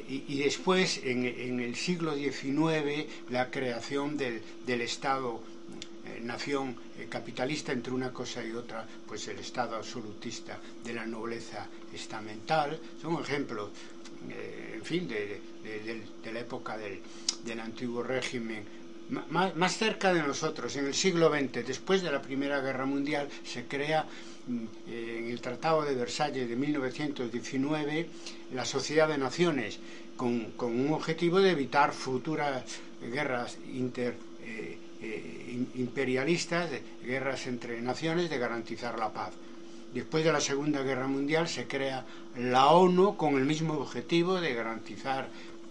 Y, 0.07 0.37
después, 0.37 1.01
en, 1.03 1.25
en, 1.25 1.59
el 1.59 1.75
siglo 1.75 2.15
XIX, 2.15 3.07
la 3.29 3.49
creación 3.49 4.15
del, 4.15 4.41
del 4.65 4.81
Estado 4.81 5.41
nación 6.21 6.75
capitalista 7.09 7.71
entre 7.71 7.93
una 7.93 8.11
cosa 8.11 8.43
y 8.43 8.51
otra, 8.51 8.85
pues 9.07 9.27
el 9.27 9.39
Estado 9.39 9.75
absolutista 9.75 10.59
de 10.83 10.93
la 10.93 11.05
nobleza 11.05 11.67
estamental, 11.93 12.79
son 13.01 13.21
ejemplos 13.21 13.69
eh, 14.29 14.73
en 14.75 14.85
fin, 14.85 15.07
de, 15.07 15.41
de, 15.63 16.31
la 16.31 16.39
época 16.39 16.77
del, 16.77 16.99
del 17.45 17.59
antiguo 17.59 18.03
régimen, 18.03 18.63
más, 19.29 19.77
cerca 19.77 20.13
de 20.13 20.23
nosotros, 20.23 20.75
en 20.77 20.85
el 20.85 20.93
siglo 20.93 21.29
XX, 21.29 21.65
después 21.67 22.01
de 22.01 22.11
la 22.11 22.21
Primera 22.21 22.61
Guerra 22.61 22.85
Mundial, 22.85 23.27
se 23.43 23.65
crea 23.65 24.05
eh, 24.87 25.17
en 25.19 25.29
el 25.29 25.41
Tratado 25.41 25.83
de 25.83 25.95
Versalles 25.95 26.47
de 26.47 26.55
1919 26.55 28.07
la 28.53 28.63
Sociedad 28.63 29.09
de 29.09 29.17
Naciones, 29.17 29.79
con, 30.15 30.51
con 30.51 30.79
un 30.79 30.93
objetivo 30.93 31.39
de 31.39 31.51
evitar 31.51 31.91
futuras 31.91 32.63
guerras 33.01 33.57
inter, 33.73 34.15
eh, 34.43 34.77
eh, 35.01 35.65
imperialistas, 35.75 36.69
de, 36.69 36.81
guerras 37.03 37.47
entre 37.47 37.81
naciones, 37.81 38.29
de 38.29 38.37
garantizar 38.37 38.97
la 38.99 39.11
paz. 39.11 39.33
Después 39.93 40.23
de 40.23 40.31
la 40.31 40.39
Segunda 40.39 40.83
Guerra 40.83 41.07
Mundial 41.07 41.47
se 41.47 41.67
crea 41.67 42.05
la 42.37 42.67
ONU 42.67 43.17
con 43.17 43.35
el 43.35 43.45
mismo 43.45 43.73
objetivo 43.73 44.39
de 44.39 44.53
garantizar 44.53 45.27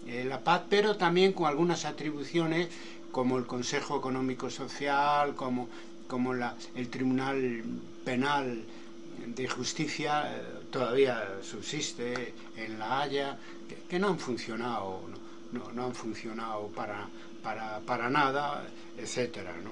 eh, 0.07 0.25
la 0.25 0.41
paz, 0.41 0.63
pero 0.69 0.95
también 0.95 1.33
con 1.33 1.47
algunas 1.47 1.85
atribuciones 1.85 2.69
como 3.11 3.37
el 3.37 3.45
Consejo 3.45 3.97
Económico 3.97 4.49
Social, 4.49 5.35
como, 5.35 5.69
como 6.07 6.33
la, 6.33 6.55
el 6.75 6.89
Tribunal 6.89 7.63
Penal 8.05 8.63
de 9.25 9.47
Justicia, 9.47 10.35
eh, 10.35 10.43
todavía 10.71 11.37
subsiste 11.41 12.33
en 12.57 12.79
La 12.79 13.01
Haya, 13.01 13.37
que, 13.87 13.99
no 13.99 14.09
han 14.09 14.19
funcionado, 14.19 15.01
no, 15.51 15.71
no 15.73 15.85
han 15.85 15.95
funcionado 15.95 16.67
para, 16.67 17.07
para, 17.43 17.79
para 17.81 18.09
nada, 18.09 18.67
etcétera, 18.97 19.53
¿no? 19.63 19.71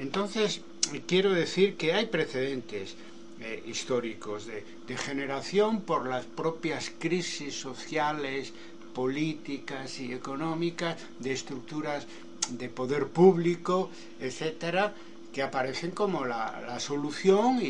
Entonces, 0.00 0.62
quiero 1.06 1.32
decir 1.32 1.76
que 1.76 1.92
hay 1.92 2.06
precedentes 2.06 2.96
eh, 3.40 3.62
históricos 3.66 4.46
de, 4.46 4.62
generación 4.96 5.80
por 5.80 6.06
las 6.06 6.26
propias 6.26 6.92
crisis 6.98 7.54
sociales, 7.58 8.52
políticas 8.94 9.98
y 10.00 10.12
económicas, 10.12 10.98
de 11.18 11.32
estructuras 11.32 12.06
de 12.50 12.68
poder 12.68 13.08
público, 13.08 13.90
etcétera, 14.20 14.92
que 15.32 15.42
aparecen 15.42 15.92
como 15.92 16.26
la, 16.26 16.62
la 16.66 16.78
solución 16.78 17.60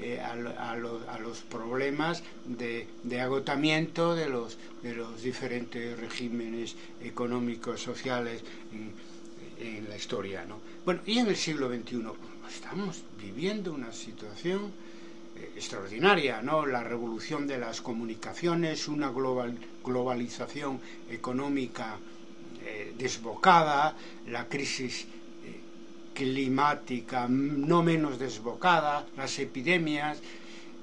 eh, 0.00 0.20
a, 0.20 0.32
a, 0.70 0.76
lo, 0.76 1.00
a, 1.08 1.18
los 1.18 1.40
problemas 1.40 2.22
de, 2.44 2.86
de, 3.02 3.20
agotamiento 3.20 4.14
de 4.14 4.28
los, 4.28 4.58
de 4.82 4.94
los 4.94 5.22
diferentes 5.22 5.98
regímenes 5.98 6.76
económicos, 7.02 7.82
sociales 7.82 8.42
en, 8.72 8.92
en 9.66 9.88
la 9.88 9.96
historia. 9.96 10.44
¿no? 10.44 10.60
Bueno, 10.84 11.00
y 11.06 11.18
en 11.18 11.26
el 11.28 11.36
siglo 11.36 11.68
XXI 11.68 12.02
estamos 12.48 13.02
viviendo 13.20 13.72
una 13.72 13.92
situación 13.92 14.72
extraordinaria, 15.56 16.42
¿no? 16.42 16.66
La 16.66 16.82
revolución 16.82 17.46
de 17.46 17.58
las 17.58 17.80
comunicaciones, 17.80 18.88
una 18.88 19.10
global, 19.10 19.56
globalización 19.84 20.80
económica 21.10 21.98
eh, 22.64 22.92
desbocada, 22.98 23.96
la 24.26 24.48
crisis 24.48 25.02
eh, 25.02 25.17
climática 26.18 27.28
no 27.28 27.84
menos 27.84 28.18
desbocada, 28.18 29.06
las 29.16 29.38
epidemias, 29.38 30.18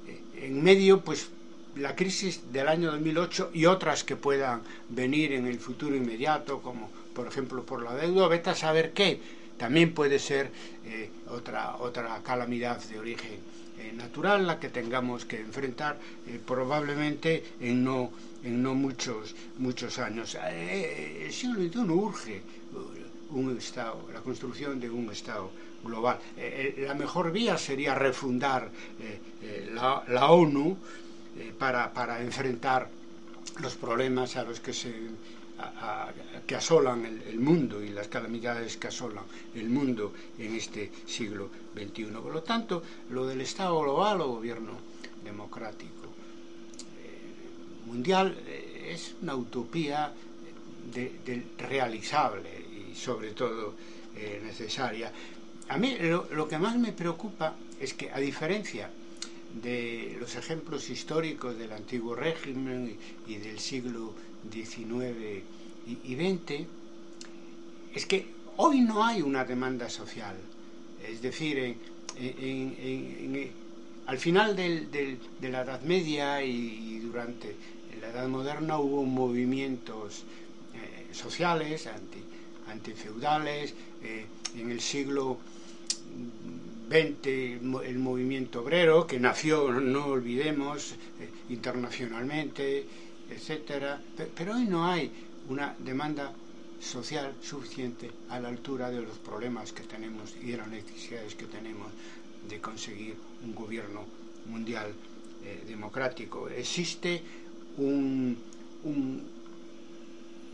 eh, 0.08 0.48
en 0.48 0.63
medio, 0.63 1.02
pues 1.02 1.28
la 1.76 1.93
crisis 1.93 2.54
del 2.54 2.69
año 2.69 2.89
2008 2.91 3.52
y 3.54 3.65
otras 3.65 4.06
que 4.06 4.15
puedan 4.15 4.62
venir 4.88 5.34
en 5.34 5.45
el 5.45 5.60
futuro 5.60 5.93
inmediato, 5.93 6.62
como 6.62 6.89
por 7.13 7.28
ejemplo 7.28 7.65
por 7.65 7.84
la 7.84 7.93
deuda, 7.95 8.30
vete 8.30 8.52
a 8.52 8.56
saber 8.56 8.93
qué, 8.93 9.19
también 9.58 9.93
puede 9.93 10.19
ser 10.19 10.52
eh, 10.86 11.10
otra, 11.30 11.76
otra 11.80 12.21
calamidad 12.24 12.82
de 12.86 12.98
origen 12.98 13.39
eh, 13.78 13.91
natural 13.91 14.48
la 14.48 14.58
que 14.58 14.69
tengamos 14.69 15.26
que 15.26 15.41
enfrentar 15.41 15.98
probablemente 16.45 17.43
en 17.60 17.84
no, 17.84 18.10
en 18.45 18.63
no 18.63 18.74
muchos, 18.74 19.36
muchos 19.58 20.00
años. 20.00 20.36
El 20.36 21.32
siglo 21.34 21.60
XXI 21.62 21.80
urge 21.91 22.41
un 23.32 23.58
Estado, 23.58 24.08
la 24.14 24.22
construcción 24.22 24.80
de 24.80 24.90
un 24.90 25.10
Estado 25.12 25.50
global. 25.84 26.20
la 26.78 26.94
mejor 26.96 27.32
vía 27.32 27.58
sería 27.58 27.94
refundar 27.96 28.70
la, 29.74 30.04
la, 30.08 30.32
ONU 30.32 30.78
para, 31.60 31.94
para 31.94 32.22
enfrentar 32.22 32.90
los 33.60 33.76
problemas 33.76 34.36
a 34.36 34.44
los 34.44 34.60
que 34.60 34.74
se 34.74 34.94
que 36.46 36.56
asolan 36.56 37.06
el, 37.06 37.40
mundo 37.40 37.82
y 37.82 37.90
las 37.90 38.08
calamidades 38.08 38.78
que 38.78 38.88
asolan 38.88 39.24
el 39.56 39.70
mundo 39.70 40.14
en 40.38 40.56
este 40.56 40.92
siglo 41.06 41.50
XXI. 41.74 42.06
Por 42.06 42.34
lo 42.34 42.44
tanto, 42.44 42.84
lo 43.10 43.26
del 43.26 43.42
Estado 43.42 43.80
global 43.80 44.22
o 44.22 44.28
gobierno 44.28 44.74
democrático 45.24 46.06
eh, 47.02 47.88
mundial 47.88 48.38
eh, 48.48 48.92
es 48.94 49.16
una 49.22 49.36
utopía 49.36 50.14
de 50.94 51.44
realizable 51.58 52.64
sobre 52.95 53.31
todo 53.31 53.73
eh, 54.15 54.41
necesaria. 54.43 55.12
A 55.69 55.77
mí 55.77 55.97
lo, 55.99 56.47
que 56.47 56.58
más 56.58 56.77
me 56.77 56.91
preocupa 56.91 57.55
es 57.79 57.93
que 57.93 58.12
a 58.12 58.19
diferencia 58.19 58.89
de 59.62 60.17
los 60.19 60.36
ejemplos 60.36 60.89
históricos 60.89 61.58
del 61.58 61.71
antiguo 61.71 62.15
régimen 62.15 62.97
y, 63.27 63.36
del 63.36 63.60
siglo 63.60 64.13
XIX 64.51 65.43
y, 65.88 66.15
XX, 66.15 66.67
es 67.95 68.05
que 68.05 68.27
hoy 68.58 68.81
no 68.81 69.03
hay 69.03 69.21
una 69.21 69.43
demanda 69.43 69.89
social. 69.89 70.36
Es 71.08 71.21
decir, 71.21 71.77
al 74.05 74.17
final 74.17 74.55
de 74.55 75.17
la 75.41 75.62
Edad 75.62 75.81
Media 75.81 76.43
y, 76.43 76.99
durante 76.99 77.55
la 78.01 78.10
Edad 78.10 78.27
Moderna 78.27 78.77
hubo 78.77 79.03
movimientos 79.03 80.23
eh, 80.73 81.13
sociales, 81.13 81.88
anti, 81.88 82.19
antifeudales, 82.76 83.74
eh, 84.04 84.26
en 84.58 84.72
el 84.72 84.82
siglo 84.82 85.40
el 86.92 88.00
movimiento 88.00 88.62
obrero, 88.62 89.08
que 89.08 89.20
nació, 89.20 89.72
no 89.72 90.06
olvidemos, 90.06 90.94
eh, 91.20 91.30
internacionalmente, 91.50 92.86
etcétera, 93.30 94.00
pero 94.36 94.56
hoy 94.56 94.66
no 94.66 94.86
hay 94.86 95.12
una 95.50 95.76
demanda 95.80 96.32
social 96.80 97.34
suficiente 97.42 98.12
a 98.30 98.40
la 98.40 98.50
altura 98.50 98.92
de 98.92 99.02
los 99.02 99.18
problemas 99.18 99.74
que 99.74 99.84
tenemos 99.84 100.36
y 100.44 100.52
de 100.52 100.58
las 100.58 100.68
necesidades 100.68 101.34
que 101.34 101.46
tenemos 101.46 101.88
de 102.48 102.62
conseguir 102.62 103.16
un 103.44 103.56
gobierno 103.56 104.06
mundial 104.46 104.94
eh, 105.44 105.64
democrático. 105.68 106.48
Existe 106.50 107.24
un 107.78 108.38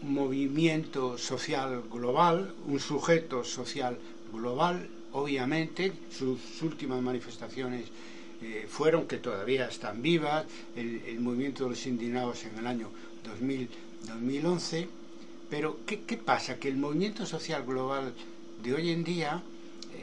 movimiento 0.03 1.17
social 1.17 1.83
global, 1.91 2.53
un 2.67 2.79
sujeto 2.79 3.43
social 3.43 3.97
global 4.31 4.87
obviamente 5.13 5.91
sus 6.11 6.39
últimas 6.61 7.01
manifestaciones 7.01 7.85
eh, 8.41 8.65
fueron, 8.69 9.07
que 9.07 9.17
todavía 9.17 9.67
están 9.67 10.01
vivas, 10.01 10.45
el, 10.75 11.19
movimiento 11.19 11.65
de 11.65 11.71
los 11.71 11.85
indignados 11.85 12.43
en 12.45 12.57
el 12.57 12.65
año 12.65 12.89
2000, 13.23 13.69
2011, 14.07 14.87
pero 15.49 15.79
¿qué, 15.85 15.97
pasa? 16.17 16.57
Que 16.57 16.69
el 16.69 16.77
movimiento 16.77 17.25
social 17.25 17.63
global 17.63 18.13
de 18.63 18.73
hoy 18.73 18.89
en 18.89 19.03
día 19.03 19.43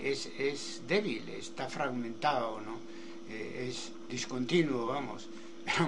es, 0.05 0.31
es 0.39 0.83
débil, 0.87 1.29
está 1.31 1.69
fragmentado, 1.69 2.61
¿no? 2.61 2.79
Eh, 3.31 3.69
es 3.71 3.91
discontinuo, 4.09 4.87
vamos 4.87 5.27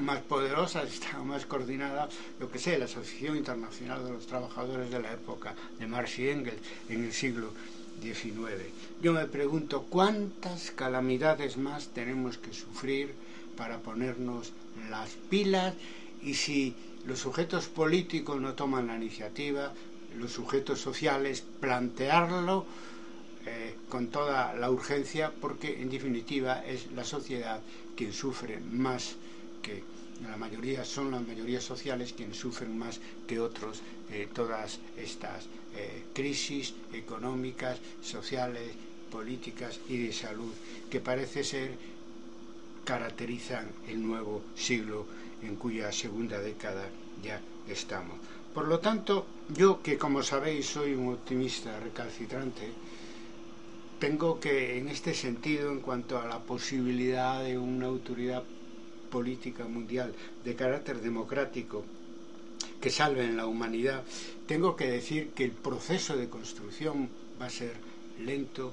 más 0.03 0.21
poderosa, 0.21 0.83
está 0.83 1.19
más 1.19 1.47
coordinada, 1.47 2.09
lo 2.38 2.51
que 2.51 2.59
sé, 2.59 2.79
la 2.79 2.85
Asociación 2.85 3.37
Internacional 3.37 4.05
de 4.05 4.12
los 4.12 4.27
Trabajadores 4.27 4.90
de 4.90 5.01
la 5.01 5.12
época 5.12 5.55
de 5.79 5.87
Marx 5.87 6.19
y 6.19 6.29
Engels 6.29 6.61
en 6.88 7.05
el 7.05 7.12
siglo 7.12 7.53
19. 8.03 8.71
Yo 9.03 9.12
me 9.12 9.27
pregunto 9.27 9.87
cuántas 9.88 10.71
calamidades 10.71 11.57
más 11.57 11.88
tenemos 11.88 12.38
que 12.38 12.53
sufrir 12.53 13.14
para 13.57 13.79
ponernos 13.79 14.53
las 14.88 15.11
pilas 15.29 15.75
y 16.23 16.35
si 16.35 16.75
los 17.07 17.19
sujetos 17.19 17.66
políticos 17.66 18.40
no 18.40 18.55
toman 18.55 18.87
la 18.87 18.97
iniciativa, 18.97 19.73
los 20.16 20.33
sujetos 20.33 20.81
sociales 20.81 21.45
plantearlo 21.61 22.64
eh, 23.47 23.75
con 23.88 24.09
toda 24.09 24.55
la 24.55 24.71
urgencia 24.71 25.33
porque 25.40 25.81
en 25.81 25.90
definitiva 25.90 26.64
es 26.64 26.90
la 26.93 27.05
sociedad 27.05 27.61
quien 27.97 28.12
sufre 28.12 28.61
más 28.61 29.16
que 29.62 29.83
la 30.29 30.37
mayoría 30.37 30.85
son 30.85 31.11
las 31.11 31.27
mayorías 31.27 31.64
sociales 31.64 32.12
quienes 32.12 32.37
sufren 32.37 32.77
más 32.79 33.01
que 33.27 33.40
otros 33.40 33.81
eh, 34.11 34.29
todas 34.33 34.79
estas 34.96 35.46
eh, 35.77 36.05
crisis 36.12 36.75
económicas, 36.92 37.79
sociales, 38.03 38.73
políticas 39.11 39.81
y 39.88 39.96
de 40.07 40.12
salud 40.12 40.53
que 40.90 41.01
parece 41.01 41.42
ser 41.44 41.70
caracterizan 42.85 43.68
el 43.88 44.03
nuevo 44.03 44.42
siglo 44.57 45.07
en 45.42 45.57
cuya 45.57 45.92
segunda 45.92 46.38
década 46.38 46.88
ya 47.23 47.40
estamos. 47.68 48.16
Por 48.55 48.66
lo 48.66 48.81
tanto, 48.81 49.27
yo 49.57 49.81
que 49.83 49.96
como 49.96 50.23
sabéis 50.23 50.66
soy 50.66 50.94
un 50.94 51.14
optimista 51.14 51.79
recalcitrante, 51.79 52.68
tengo 54.01 54.40
que 54.40 54.79
en 54.79 54.88
este 54.88 55.14
sentido, 55.14 55.70
en 55.70 55.81
cuanto 55.81 56.18
a 56.18 56.27
la 56.27 56.40
posibilidad 56.40 57.44
de 57.44 57.59
una 57.59 57.87
autoridad 57.87 58.42
política 59.11 59.64
mundial 59.64 60.14
de 60.44 60.55
carácter 60.55 61.01
democrático 61.01 61.85
que 62.81 62.90
salven 62.90 63.37
la 63.37 63.46
humanidad, 63.46 64.05
tengo 64.46 64.77
que 64.77 64.87
decir 64.87 65.31
que 65.31 65.44
el 65.44 65.53
proceso 65.53 66.16
de 66.16 66.29
construcción 66.29 67.09
va 67.40 67.46
a 67.46 67.51
ser 67.51 67.75
lento 68.25 68.73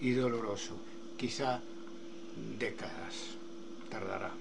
y 0.00 0.12
doloroso. 0.12 0.76
Quizá 1.18 1.60
décadas 2.58 3.36
tardará, 3.90 4.32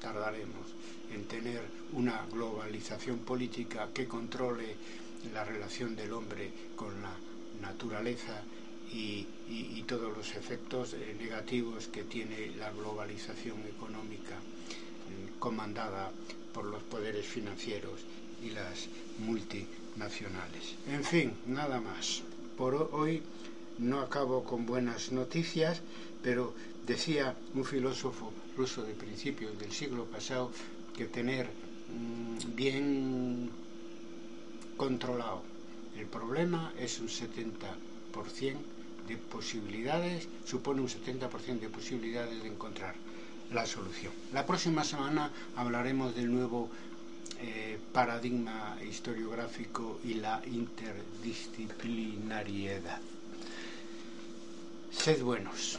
tardaremos 0.00 0.66
en 1.12 1.24
tener 1.24 1.62
una 1.92 2.26
globalización 2.30 3.18
política 3.20 3.88
que 3.94 4.06
controle 4.06 4.76
la 5.32 5.44
relación 5.44 5.96
del 5.96 6.12
hombre 6.12 6.50
con 6.76 7.00
la 7.02 7.12
naturaleza 7.60 8.42
y, 8.92 9.26
todos 9.86 10.16
los 10.16 10.36
efectos 10.36 10.94
negativos 11.18 11.88
que 11.88 12.04
tiene 12.04 12.54
la 12.56 12.70
globalización 12.70 13.58
económica 13.66 14.36
comandada 15.40 16.12
por 16.54 16.64
los 16.66 16.82
poderes 16.84 17.26
financieros 17.26 18.00
y 18.44 18.50
las 18.50 18.86
multinacionales. 19.18 20.76
En 20.88 21.02
fin, 21.02 21.32
nada 21.46 21.80
más. 21.80 22.22
Por 22.56 22.90
hoy 22.92 23.22
no 23.78 24.00
acabo 24.00 24.44
con 24.44 24.66
buenas 24.66 25.10
noticias, 25.10 25.80
pero 26.22 26.54
decía 26.86 27.34
un 27.54 27.64
filósofo 27.64 28.32
ruso 28.56 28.84
de 28.84 28.94
principios 28.94 29.58
del 29.58 29.72
siglo 29.72 30.04
pasado 30.04 30.52
que 30.96 31.06
tener 31.06 31.46
mm, 31.46 32.54
bien 32.54 33.50
controlado 34.76 35.42
el 36.00 36.06
problema 36.06 36.72
es 36.78 36.98
un 37.00 37.08
70% 37.08 38.56
de 39.06 39.16
posibilidades, 39.16 40.28
supone 40.46 40.80
un 40.80 40.88
70% 40.88 41.60
de 41.60 41.68
posibilidades 41.68 42.42
de 42.42 42.48
encontrar 42.48 42.94
la 43.52 43.66
solución. 43.66 44.12
La 44.32 44.46
próxima 44.46 44.84
semana 44.84 45.30
hablaremos 45.56 46.14
del 46.14 46.32
nuevo 46.32 46.70
eh, 47.40 47.78
paradigma 47.92 48.76
historiográfico 48.88 49.98
y 50.04 50.14
la 50.14 50.40
interdisciplinariedad. 50.46 53.00
Sed 54.90 55.22
buenos. 55.22 55.78